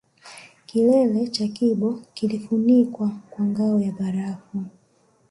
[0.65, 4.63] Kilele cha Kibo kilifunikwa kwa ngao ya barafu